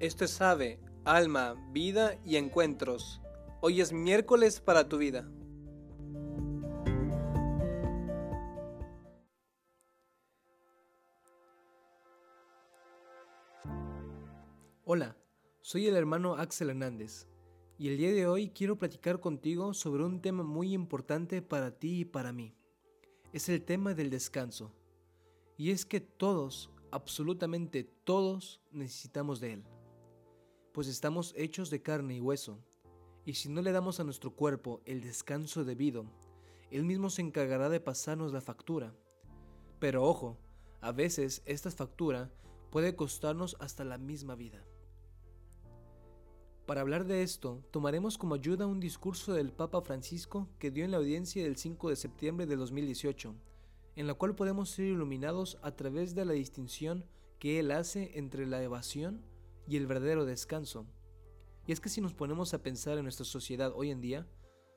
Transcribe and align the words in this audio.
Esto 0.00 0.24
es 0.24 0.40
Ave, 0.40 0.80
Alma, 1.04 1.56
Vida 1.72 2.18
y 2.24 2.36
Encuentros. 2.36 3.20
Hoy 3.60 3.82
es 3.82 3.92
miércoles 3.92 4.58
para 4.58 4.88
tu 4.88 4.96
vida. 4.96 5.30
Hola, 14.86 15.18
soy 15.60 15.86
el 15.86 15.96
hermano 15.96 16.36
Axel 16.36 16.70
Hernández 16.70 17.28
y 17.76 17.88
el 17.88 17.98
día 17.98 18.12
de 18.12 18.26
hoy 18.26 18.48
quiero 18.48 18.78
platicar 18.78 19.20
contigo 19.20 19.74
sobre 19.74 20.04
un 20.04 20.22
tema 20.22 20.42
muy 20.42 20.72
importante 20.72 21.42
para 21.42 21.72
ti 21.72 22.00
y 22.00 22.04
para 22.06 22.32
mí. 22.32 22.54
Es 23.34 23.50
el 23.50 23.62
tema 23.62 23.92
del 23.92 24.08
descanso. 24.08 24.72
Y 25.58 25.72
es 25.72 25.84
que 25.84 26.00
todos, 26.00 26.70
absolutamente 26.90 27.84
todos, 27.84 28.62
necesitamos 28.72 29.40
de 29.40 29.52
él. 29.52 29.64
Pues 30.72 30.86
estamos 30.86 31.34
hechos 31.36 31.68
de 31.68 31.82
carne 31.82 32.14
y 32.14 32.20
hueso. 32.20 32.58
Y 33.24 33.34
si 33.34 33.48
no 33.48 33.60
le 33.60 33.72
damos 33.72 33.98
a 33.98 34.04
nuestro 34.04 34.36
cuerpo 34.36 34.80
el 34.84 35.00
descanso 35.00 35.64
debido, 35.64 36.04
él 36.70 36.84
mismo 36.84 37.10
se 37.10 37.22
encargará 37.22 37.68
de 37.68 37.80
pasarnos 37.80 38.32
la 38.32 38.40
factura. 38.40 38.94
Pero 39.80 40.04
ojo, 40.04 40.38
a 40.80 40.92
veces 40.92 41.42
esta 41.44 41.72
factura 41.72 42.30
puede 42.70 42.94
costarnos 42.94 43.56
hasta 43.58 43.84
la 43.84 43.98
misma 43.98 44.36
vida. 44.36 44.64
Para 46.66 46.82
hablar 46.82 47.04
de 47.04 47.24
esto, 47.24 47.64
tomaremos 47.72 48.16
como 48.16 48.36
ayuda 48.36 48.68
un 48.68 48.78
discurso 48.78 49.32
del 49.34 49.52
Papa 49.52 49.80
Francisco 49.82 50.48
que 50.60 50.70
dio 50.70 50.84
en 50.84 50.92
la 50.92 50.98
audiencia 50.98 51.42
del 51.42 51.56
5 51.56 51.90
de 51.90 51.96
septiembre 51.96 52.46
de 52.46 52.54
2018, 52.54 53.34
en 53.96 54.06
la 54.06 54.14
cual 54.14 54.36
podemos 54.36 54.70
ser 54.70 54.86
iluminados 54.86 55.58
a 55.62 55.74
través 55.74 56.14
de 56.14 56.24
la 56.24 56.32
distinción 56.32 57.04
que 57.40 57.58
él 57.58 57.72
hace 57.72 58.16
entre 58.16 58.46
la 58.46 58.62
evasión 58.62 59.24
y 59.70 59.78
el 59.78 59.86
verdadero 59.86 60.26
descanso. 60.26 60.84
Y 61.66 61.72
es 61.72 61.80
que 61.80 61.88
si 61.88 62.02
nos 62.02 62.12
ponemos 62.12 62.52
a 62.52 62.62
pensar 62.62 62.98
en 62.98 63.04
nuestra 63.04 63.24
sociedad 63.24 63.72
hoy 63.74 63.90
en 63.90 64.02
día, 64.02 64.26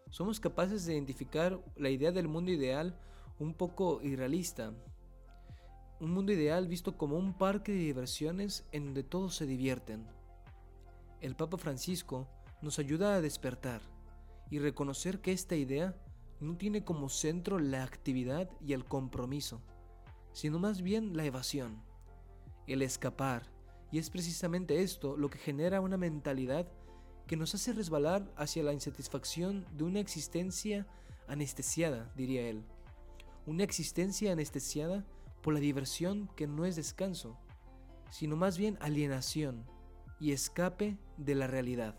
somos 0.10 0.40
capaces 0.40 0.86
de 0.86 0.94
identificar 0.94 1.62
la 1.76 1.90
idea 1.90 2.14
del 2.14 2.30
mundo 2.30 2.52
ideal 2.52 2.98
un 3.40 3.54
poco 3.54 4.02
irrealista. 4.02 4.74
Un 6.00 6.12
mundo 6.12 6.32
ideal 6.32 6.70
visto 6.70 6.98
como 6.98 7.18
un 7.18 7.38
parque 7.38 7.74
de 7.74 7.80
diversiones 7.80 8.66
en 8.72 8.86
donde 8.86 9.04
todos 9.04 9.36
se 9.36 9.46
divierten 9.46 10.08
el 11.24 11.38
Papa 11.38 11.58
Francisco 11.58 12.28
nos 12.62 12.80
ayuda 12.80 13.16
a 13.16 13.22
despertar 13.22 13.82
y 14.52 14.60
reconocer 14.60 15.22
que 15.22 15.32
esta 15.32 15.56
idea 15.56 15.96
no 16.42 16.58
tiene 16.58 16.84
como 16.84 17.08
centro 17.08 17.60
la 17.60 17.82
actividad 17.82 18.50
y 18.60 18.74
el 18.74 18.84
compromiso, 18.84 19.62
sino 20.34 20.60
más 20.60 20.82
bien 20.82 21.16
la 21.16 21.24
evasión, 21.24 21.82
el 22.68 22.82
escapar, 22.82 23.44
y 23.94 24.00
es 24.00 24.10
precisamente 24.10 24.82
esto 24.82 25.16
lo 25.18 25.30
que 25.30 25.38
genera 25.38 25.80
una 25.80 25.98
mentalidad 25.98 26.68
que 27.28 27.38
nos 27.38 27.54
hace 27.54 27.74
resbalar 27.74 28.28
hacia 28.36 28.64
la 28.64 28.74
insatisfacción 28.74 29.68
de 29.78 29.84
una 29.84 30.00
existencia 30.00 30.88
anestesiada, 31.28 32.12
diría 32.16 32.42
él, 32.50 32.66
una 33.46 33.64
existencia 33.64 34.32
anestesiada 34.32 35.06
por 35.44 35.54
la 35.54 35.60
diversión 35.60 36.28
que 36.36 36.48
no 36.48 36.66
es 36.66 36.76
descanso, 36.76 37.38
sino 38.10 38.36
más 38.36 38.58
bien 38.58 38.80
alienación, 38.82 39.64
y 40.20 40.32
escape 40.32 40.98
de 41.18 41.36
la 41.36 41.46
realidad. 41.46 41.96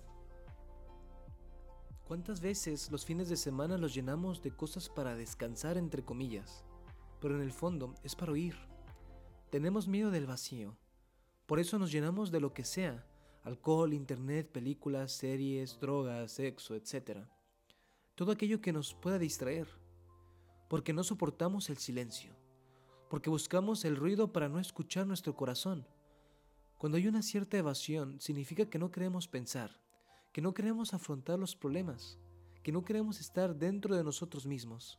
¿Cuántas 2.08 2.40
veces 2.40 2.90
los 2.90 3.04
fines 3.04 3.28
de 3.28 3.36
semana 3.36 3.78
los 3.78 3.94
llenamos 3.94 4.42
de 4.42 4.50
cosas 4.50 4.88
para 4.88 5.14
descansar 5.14 5.78
entre 5.78 6.04
comillas? 6.04 6.64
Pero 7.20 7.36
en 7.36 7.42
el 7.42 7.52
fondo 7.52 7.94
es 8.02 8.16
para 8.16 8.32
huir. 8.32 8.56
Tenemos 9.50 9.86
miedo 9.86 10.10
del 10.10 10.26
vacío. 10.26 10.76
Por 11.46 11.60
eso 11.60 11.78
nos 11.78 11.92
llenamos 11.92 12.30
de 12.30 12.40
lo 12.40 12.52
que 12.52 12.64
sea. 12.64 13.06
Alcohol, 13.42 13.92
internet, 13.92 14.50
películas, 14.50 15.12
series, 15.12 15.78
drogas, 15.80 16.32
sexo, 16.32 16.74
etc. 16.74 17.18
Todo 18.14 18.32
aquello 18.32 18.60
que 18.60 18.72
nos 18.72 18.94
pueda 18.94 19.18
distraer. 19.18 19.68
Porque 20.68 20.92
no 20.92 21.04
soportamos 21.04 21.68
el 21.70 21.78
silencio. 21.78 22.34
Porque 23.10 23.30
buscamos 23.30 23.84
el 23.84 23.96
ruido 23.96 24.32
para 24.32 24.48
no 24.48 24.58
escuchar 24.58 25.06
nuestro 25.06 25.36
corazón 25.36 25.86
cuando 26.84 26.98
hay 26.98 27.06
una 27.06 27.22
cierta 27.22 27.56
evasión, 27.56 28.20
significa 28.20 28.68
que 28.68 28.78
no 28.78 28.90
queremos 28.90 29.26
pensar, 29.26 29.80
que 30.34 30.42
no 30.42 30.52
queremos 30.52 30.92
afrontar 30.92 31.38
los 31.38 31.56
problemas, 31.56 32.18
que 32.62 32.72
no 32.72 32.84
queremos 32.84 33.20
estar 33.20 33.56
dentro 33.56 33.96
de 33.96 34.04
nosotros 34.04 34.44
mismos. 34.44 34.98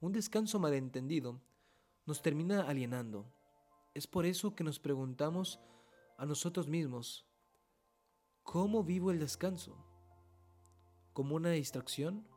Un 0.00 0.12
descanso 0.12 0.60
malentendido 0.60 1.40
nos 2.06 2.22
termina 2.22 2.62
alienando. 2.62 3.26
Es 3.96 4.06
por 4.06 4.26
eso 4.26 4.54
que 4.54 4.62
nos 4.62 4.78
preguntamos 4.78 5.58
a 6.18 6.26
nosotros 6.26 6.68
mismos, 6.68 7.26
¿cómo 8.42 8.84
vivo 8.84 9.10
el 9.10 9.18
descanso? 9.18 9.74
¿Como 11.14 11.34
una 11.34 11.52
distracción? 11.52 12.28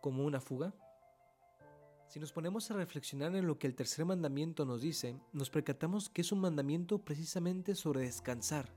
¿Como 0.00 0.24
una 0.24 0.40
fuga? 0.40 0.74
Si 2.08 2.18
nos 2.18 2.32
ponemos 2.32 2.68
a 2.68 2.74
reflexionar 2.74 3.36
en 3.36 3.46
lo 3.46 3.60
que 3.60 3.68
el 3.68 3.76
tercer 3.76 4.06
mandamiento 4.06 4.64
nos 4.64 4.82
dice, 4.82 5.20
nos 5.32 5.50
percatamos 5.50 6.10
que 6.10 6.22
es 6.22 6.32
un 6.32 6.40
mandamiento 6.40 6.98
precisamente 6.98 7.76
sobre 7.76 8.00
descansar, 8.00 8.74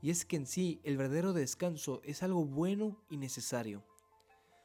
y 0.00 0.08
es 0.08 0.24
que 0.24 0.36
en 0.36 0.46
sí 0.46 0.80
el 0.84 0.96
verdadero 0.96 1.34
descanso 1.34 2.00
es 2.02 2.22
algo 2.22 2.46
bueno 2.46 3.04
y 3.10 3.18
necesario. 3.18 3.84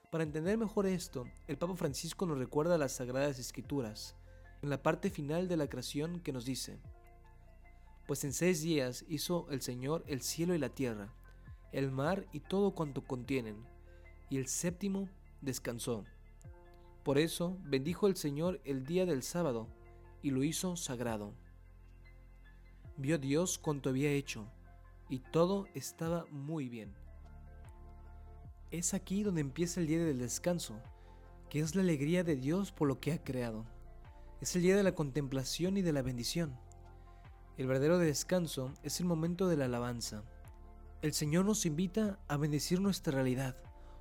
Para 0.10 0.24
entender 0.24 0.58
mejor 0.58 0.88
esto, 0.88 1.26
el 1.48 1.58
Papa 1.58 1.76
Francisco 1.76 2.26
nos 2.26 2.38
recuerda 2.38 2.78
las 2.78 2.94
Sagradas 2.94 3.40
Escrituras, 3.40 4.16
en 4.62 4.70
la 4.70 4.82
parte 4.82 5.10
final 5.10 5.48
de 5.48 5.58
la 5.58 5.68
creación 5.68 6.20
que 6.20 6.32
nos 6.32 6.46
dice, 6.46 6.80
Pues 8.08 8.24
en 8.24 8.34
seis 8.34 8.62
días 8.62 9.06
hizo 9.08 9.48
el 9.50 9.62
Señor 9.62 10.04
el 10.08 10.22
cielo 10.22 10.54
y 10.54 10.60
la 10.60 10.70
tierra, 10.70 11.14
el 11.72 11.92
mar 11.92 12.28
y 12.32 12.42
todo 12.42 12.72
cuanto 12.76 13.04
contienen, 13.04 13.66
y 14.30 14.38
el 14.38 14.48
séptimo 14.48 15.10
descansó. 15.42 16.04
Por 17.04 17.18
eso 17.18 17.58
bendijo 17.64 18.08
el 18.08 18.16
Señor 18.16 18.62
el 18.64 18.86
día 18.86 19.06
del 19.06 19.24
sábado 19.24 19.68
y 20.22 20.30
lo 20.30 20.44
hizo 20.44 20.76
sagrado. 20.76 21.34
Vio 22.98 23.18
Dios 23.18 23.58
cuanto 23.58 23.90
había 23.90 24.12
hecho, 24.12 24.48
y 25.10 25.20
todo 25.20 25.68
estaba 25.74 26.26
muy 26.30 26.70
bien. 26.70 26.94
Es 28.70 28.94
aquí 28.94 29.24
donde 29.24 29.42
empieza 29.42 29.80
el 29.80 29.88
día 29.88 30.04
del 30.04 30.20
descanso, 30.20 30.80
que 31.50 31.60
es 31.60 31.76
la 31.76 31.82
alegría 31.82 32.24
de 32.24 32.36
Dios 32.36 32.72
por 32.72 32.88
lo 32.88 33.00
que 33.00 33.12
ha 33.12 33.24
creado. 33.24 33.66
Es 34.42 34.56
el 34.56 34.64
día 34.64 34.76
de 34.76 34.82
la 34.82 34.96
contemplación 34.96 35.78
y 35.78 35.84
de 35.84 35.94
la 35.94 36.02
bendición. 36.02 36.58
El 37.58 37.68
verdadero 37.68 38.00
descanso 38.00 38.74
es 38.82 39.00
el 39.00 39.06
momento 39.06 39.48
de 39.48 39.56
la 39.56 39.66
alabanza. 39.66 40.24
El 41.04 41.14
Señor 41.14 41.46
nos 41.46 41.68
invita 41.68 42.18
a 42.28 42.38
bendecir 42.38 42.82
nuestra 42.82 43.14
realidad, 43.14 43.56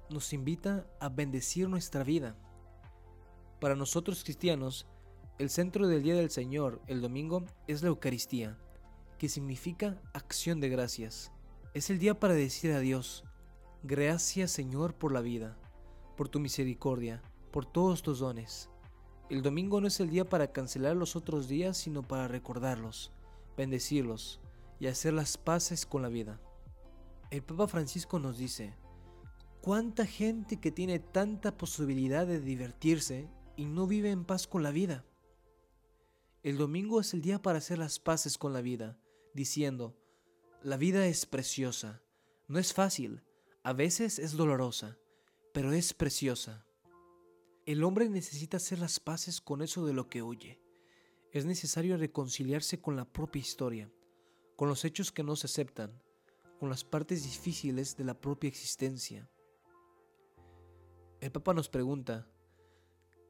nos 0.08 0.32
invita 0.32 0.86
a 0.98 1.10
bendecir 1.10 1.68
nuestra 1.68 2.04
vida. 2.04 2.36
Para 3.60 3.76
nosotros 3.76 4.24
cristianos, 4.24 4.86
el 5.38 5.50
centro 5.50 5.86
del 5.88 6.02
Día 6.02 6.14
del 6.14 6.30
Señor, 6.30 6.80
el 6.86 7.02
domingo, 7.02 7.44
es 7.66 7.82
la 7.82 7.88
Eucaristía, 7.88 8.56
que 9.18 9.28
significa 9.28 10.00
acción 10.14 10.58
de 10.58 10.70
gracias. 10.70 11.32
Es 11.74 11.90
el 11.90 11.98
día 11.98 12.18
para 12.18 12.32
decir 12.32 12.72
a 12.72 12.80
Dios, 12.80 13.24
gracias 13.82 14.50
Señor 14.52 14.94
por 14.94 15.12
la 15.12 15.20
vida, 15.20 15.58
por 16.16 16.30
tu 16.30 16.40
misericordia, 16.40 17.22
por 17.52 17.66
todos 17.66 18.00
tus 18.00 18.20
dones. 18.20 18.70
El 19.30 19.42
domingo 19.42 19.80
no 19.80 19.86
es 19.86 20.00
el 20.00 20.10
día 20.10 20.28
para 20.28 20.52
cancelar 20.52 20.96
los 20.96 21.16
otros 21.16 21.48
días, 21.48 21.78
sino 21.78 22.02
para 22.06 22.28
recordarlos, 22.28 23.12
bendecirlos 23.56 24.40
y 24.78 24.88
hacer 24.88 25.14
las 25.14 25.38
paces 25.38 25.86
con 25.86 26.02
la 26.02 26.08
vida. 26.08 26.40
El 27.30 27.42
Papa 27.42 27.68
Francisco 27.68 28.18
nos 28.18 28.36
dice, 28.36 28.76
¿cuánta 29.62 30.04
gente 30.04 30.58
que 30.58 30.72
tiene 30.72 30.98
tanta 30.98 31.56
posibilidad 31.56 32.26
de 32.26 32.40
divertirse 32.40 33.30
y 33.60 33.66
no 33.66 33.86
vive 33.86 34.10
en 34.10 34.24
paz 34.24 34.46
con 34.46 34.62
la 34.62 34.70
vida. 34.70 35.04
El 36.42 36.56
domingo 36.56 36.98
es 36.98 37.12
el 37.12 37.20
día 37.20 37.42
para 37.42 37.58
hacer 37.58 37.76
las 37.76 37.98
paces 37.98 38.38
con 38.38 38.54
la 38.54 38.62
vida, 38.62 38.98
diciendo, 39.34 39.98
la 40.62 40.78
vida 40.78 41.06
es 41.06 41.26
preciosa, 41.26 42.02
no 42.48 42.58
es 42.58 42.72
fácil, 42.72 43.22
a 43.62 43.74
veces 43.74 44.18
es 44.18 44.32
dolorosa, 44.32 44.96
pero 45.52 45.72
es 45.72 45.92
preciosa. 45.92 46.64
El 47.70 47.84
hombre 47.84 48.08
necesita 48.08 48.56
hacer 48.56 48.80
las 48.80 48.98
paces 48.98 49.40
con 49.40 49.62
eso 49.62 49.86
de 49.86 49.92
lo 49.92 50.08
que 50.08 50.22
huye. 50.24 50.60
Es 51.30 51.44
necesario 51.44 51.96
reconciliarse 51.96 52.80
con 52.80 52.96
la 52.96 53.04
propia 53.04 53.38
historia, 53.38 53.92
con 54.56 54.68
los 54.68 54.84
hechos 54.84 55.12
que 55.12 55.22
no 55.22 55.36
se 55.36 55.46
aceptan, 55.46 56.02
con 56.58 56.68
las 56.68 56.82
partes 56.82 57.22
difíciles 57.22 57.96
de 57.96 58.02
la 58.02 58.20
propia 58.20 58.48
existencia. 58.48 59.30
El 61.20 61.30
Papa 61.30 61.54
nos 61.54 61.68
pregunta, 61.68 62.28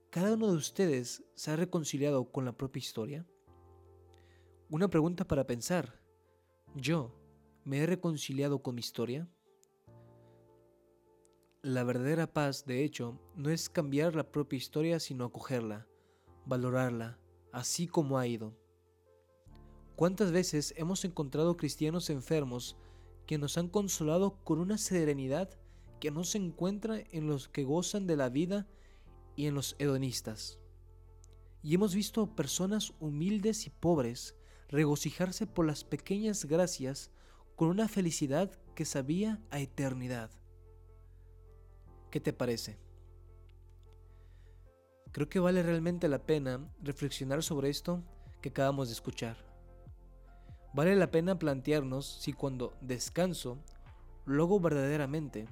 ¿Cada 0.09 0.33
uno 0.33 0.51
de 0.51 0.57
ustedes 0.57 1.23
se 1.35 1.51
ha 1.51 1.57
reconciliado 1.57 2.33
con 2.33 2.47
la 2.47 2.57
propia 2.57 2.81
historia? 2.81 3.27
Una 4.71 4.89
pregunta 4.89 5.27
para 5.27 5.47
pensar. 5.47 6.01
¿Yo 6.75 7.15
me 7.65 7.81
he 7.81 7.87
reconciliado 7.87 8.63
con 8.63 8.75
mi 8.75 8.81
historia? 8.81 9.29
La 11.63 11.85
verdadera 11.85 12.27
paz, 12.27 12.65
de 12.65 12.85
hecho, 12.85 13.21
no 13.37 13.51
es 13.51 13.69
cambiar 13.69 14.15
la 14.15 14.33
propia 14.33 14.57
historia, 14.57 14.99
sino 14.99 15.27
acogerla, 15.27 15.87
valorarla, 16.47 17.19
así 17.53 17.87
como 17.87 18.17
ha 18.17 18.27
ido. 18.27 18.57
¿Cuántas 19.95 20.33
veces 20.33 20.73
hemos 20.79 21.05
encontrado 21.05 21.59
cristianos 21.59 22.09
enfermos 22.09 22.79
que 23.27 23.37
nos 23.37 23.59
han 23.59 23.69
consolado 23.69 24.43
con 24.43 24.59
una 24.59 24.79
serenidad 24.79 25.51
que 26.01 26.11
no 26.11 26.25
se 26.25 26.39
encuentra 26.39 27.05
en 27.11 27.27
los 27.27 27.47
que 27.51 27.65
gozan 27.65 28.07
de 28.07 28.17
la 28.17 28.31
vida 28.31 28.67
y 29.37 29.45
en 29.45 29.55
los 29.55 29.77
hedonistas? 29.79 30.59
Y 31.63 31.75
hemos 31.75 31.95
visto 31.95 32.35
personas 32.35 32.95
humildes 33.01 33.67
y 33.67 33.71
pobres 33.71 34.35
regocijarse 34.71 35.47
por 35.47 35.67
las 35.67 35.85
pequeñas 35.85 36.47
gracias 36.47 37.11
con 37.55 37.69
una 37.69 37.87
felicidad 37.87 38.51
que 38.75 38.87
sabía 38.87 39.43
a 39.51 39.61
eternidad. 39.61 40.40
¿Qué 42.11 42.19
te 42.19 42.33
parece? 42.33 42.77
Creo 45.13 45.29
que 45.29 45.39
vale 45.39 45.63
realmente 45.63 46.09
la 46.09 46.27
pena 46.27 46.69
reflexionar 46.83 47.43
sobre 47.43 47.71
esto 47.71 48.03
que 48.41 48.49
acabamos 48.49 48.89
de 48.89 48.95
escuchar. 48.95 49.37
Vale 50.73 50.97
la 50.97 51.11
pena 51.11 51.39
plantearnos 51.39 52.07
si 52.07 52.33
cuando 52.33 52.75
descanso 52.81 53.59
lo 54.27 54.43
hago 54.45 54.59
verdaderamente 54.59 55.47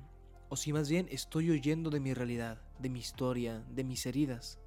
o 0.49 0.57
si 0.57 0.73
más 0.73 0.89
bien 0.89 1.07
estoy 1.11 1.51
huyendo 1.51 1.91
de 1.91 2.01
mi 2.01 2.13
realidad, 2.13 2.61
de 2.81 2.89
mi 2.89 2.99
historia, 2.99 3.65
de 3.71 3.85
mis 3.85 4.07
heridas. 4.07 4.59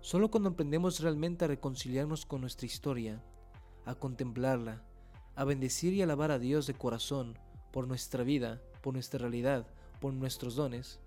Solo 0.00 0.30
cuando 0.30 0.50
aprendemos 0.50 1.00
realmente 1.00 1.44
a 1.44 1.48
reconciliarnos 1.48 2.26
con 2.26 2.40
nuestra 2.40 2.66
historia, 2.66 3.22
a 3.84 3.94
contemplarla, 3.94 4.82
a 5.36 5.44
bendecir 5.44 5.92
y 5.92 6.02
alabar 6.02 6.32
a 6.32 6.38
Dios 6.40 6.66
de 6.66 6.74
corazón 6.74 7.38
por 7.72 7.86
nuestra 7.86 8.24
vida, 8.24 8.60
por 8.82 8.94
nuestra 8.94 9.20
realidad, 9.20 9.66
por 10.00 10.12
nuestros 10.14 10.54
dones, 10.54 11.00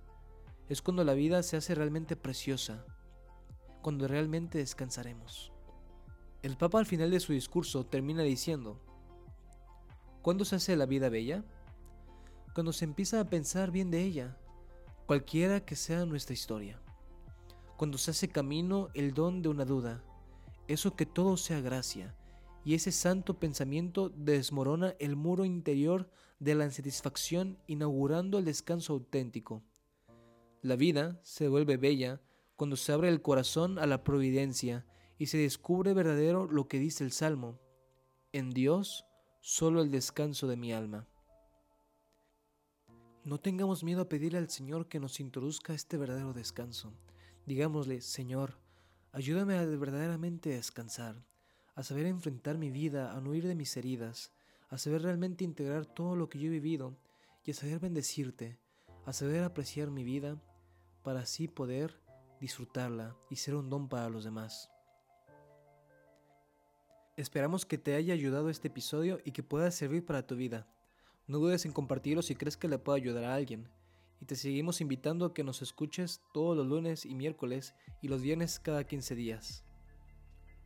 es 0.69 0.81
cuando 0.81 1.03
la 1.03 1.13
vida 1.13 1.43
se 1.43 1.57
hace 1.57 1.75
realmente 1.75 2.15
preciosa, 2.15 2.85
cuando 3.81 4.07
realmente 4.07 4.57
descansaremos. 4.57 5.51
El 6.41 6.57
Papa 6.57 6.79
al 6.79 6.85
final 6.85 7.11
de 7.11 7.19
su 7.19 7.33
discurso 7.33 7.85
termina 7.85 8.23
diciendo, 8.23 8.79
¿cuándo 10.21 10.45
se 10.45 10.55
hace 10.55 10.75
la 10.75 10.85
vida 10.85 11.09
bella? 11.09 11.43
Cuando 12.53 12.73
se 12.73 12.85
empieza 12.85 13.19
a 13.19 13.29
pensar 13.29 13.71
bien 13.71 13.91
de 13.91 14.01
ella, 14.01 14.37
cualquiera 15.05 15.65
que 15.65 15.75
sea 15.75 16.05
nuestra 16.05 16.33
historia. 16.33 16.79
Cuando 17.77 17.97
se 17.97 18.11
hace 18.11 18.29
camino 18.29 18.89
el 18.93 19.13
don 19.13 19.41
de 19.41 19.49
una 19.49 19.65
duda, 19.65 20.03
eso 20.67 20.95
que 20.95 21.05
todo 21.05 21.37
sea 21.37 21.61
gracia, 21.61 22.15
y 22.63 22.75
ese 22.75 22.91
santo 22.91 23.39
pensamiento 23.39 24.09
desmorona 24.09 24.95
el 24.99 25.15
muro 25.15 25.45
interior 25.45 26.09
de 26.39 26.55
la 26.55 26.65
insatisfacción 26.65 27.57
inaugurando 27.67 28.37
el 28.37 28.45
descanso 28.45 28.93
auténtico. 28.93 29.63
La 30.61 30.75
vida 30.75 31.19
se 31.23 31.47
vuelve 31.47 31.77
bella 31.77 32.21
cuando 32.55 32.75
se 32.75 32.91
abre 32.91 33.09
el 33.09 33.21
corazón 33.21 33.79
a 33.79 33.87
la 33.87 34.03
providencia 34.03 34.85
y 35.17 35.27
se 35.27 35.37
descubre 35.37 35.93
verdadero 35.93 36.45
lo 36.45 36.67
que 36.67 36.79
dice 36.79 37.03
el 37.03 37.11
Salmo, 37.11 37.59
en 38.31 38.51
Dios 38.51 39.05
solo 39.39 39.81
el 39.81 39.91
descanso 39.91 40.47
de 40.47 40.57
mi 40.57 40.71
alma. 40.71 41.07
No 43.23 43.39
tengamos 43.39 43.83
miedo 43.83 44.01
a 44.01 44.09
pedirle 44.09 44.39
al 44.39 44.49
Señor 44.49 44.87
que 44.87 44.99
nos 44.99 45.19
introduzca 45.19 45.73
este 45.73 45.97
verdadero 45.97 46.33
descanso. 46.33 46.93
Digámosle, 47.45 48.01
Señor, 48.01 48.57
ayúdame 49.11 49.57
a 49.57 49.65
verdaderamente 49.65 50.49
descansar, 50.49 51.23
a 51.75 51.83
saber 51.83 52.05
enfrentar 52.05 52.57
mi 52.57 52.69
vida, 52.69 53.13
a 53.13 53.21
no 53.21 53.31
huir 53.31 53.47
de 53.47 53.55
mis 53.55 53.75
heridas, 53.77 54.31
a 54.69 54.77
saber 54.77 55.01
realmente 55.01 55.43
integrar 55.43 55.85
todo 55.85 56.15
lo 56.15 56.29
que 56.29 56.39
yo 56.39 56.47
he 56.47 56.51
vivido 56.51 56.97
y 57.43 57.51
a 57.51 57.53
saber 57.53 57.79
bendecirte, 57.79 58.57
a 59.05 59.13
saber 59.13 59.43
apreciar 59.43 59.89
mi 59.89 60.03
vida 60.03 60.41
para 61.03 61.21
así 61.21 61.47
poder 61.47 61.99
disfrutarla 62.39 63.15
y 63.29 63.35
ser 63.35 63.55
un 63.55 63.69
don 63.69 63.87
para 63.87 64.09
los 64.09 64.23
demás. 64.23 64.69
Esperamos 67.17 67.65
que 67.65 67.77
te 67.77 67.95
haya 67.95 68.13
ayudado 68.13 68.49
este 68.49 68.69
episodio 68.69 69.19
y 69.23 69.31
que 69.31 69.43
pueda 69.43 69.69
servir 69.71 70.05
para 70.05 70.25
tu 70.25 70.35
vida. 70.35 70.67
No 71.27 71.39
dudes 71.39 71.65
en 71.65 71.71
compartirlo 71.71 72.21
si 72.21 72.35
crees 72.35 72.57
que 72.57 72.67
le 72.67 72.79
puede 72.79 72.99
ayudar 72.99 73.25
a 73.25 73.35
alguien. 73.35 73.69
Y 74.19 74.25
te 74.25 74.35
seguimos 74.35 74.81
invitando 74.81 75.25
a 75.25 75.33
que 75.33 75.43
nos 75.43 75.61
escuches 75.61 76.21
todos 76.33 76.55
los 76.55 76.65
lunes 76.65 77.05
y 77.05 77.15
miércoles 77.15 77.75
y 78.01 78.07
los 78.07 78.21
viernes 78.21 78.59
cada 78.59 78.85
15 78.85 79.15
días. 79.15 79.65